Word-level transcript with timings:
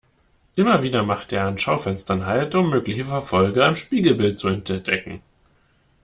Immer 0.55 0.81
wieder 0.81 1.03
macht 1.03 1.31
er 1.31 1.45
an 1.45 1.59
Schaufenstern 1.59 2.25
halt, 2.25 2.55
um 2.55 2.71
mögliche 2.71 3.05
Verfolger 3.05 3.67
im 3.67 3.75
Spiegelbild 3.75 4.39
zu 4.39 4.47
entdecken. 4.47 5.21